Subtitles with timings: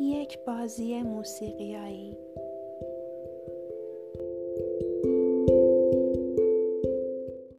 [0.00, 2.16] یک بازی موسیقیایی.